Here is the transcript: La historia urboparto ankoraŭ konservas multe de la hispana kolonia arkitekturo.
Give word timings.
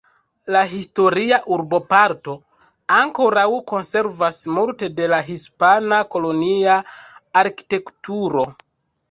La 0.53 0.61
historia 0.69 1.37
urboparto 1.57 2.33
ankoraŭ 2.95 3.43
konservas 3.73 4.41
multe 4.57 4.91
de 5.01 5.11
la 5.13 5.21
hispana 5.29 6.01
kolonia 6.17 6.81
arkitekturo. 7.45 8.49